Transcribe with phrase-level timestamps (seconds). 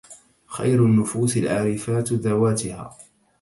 [0.45, 2.97] خير النفوس العارفات ذواتها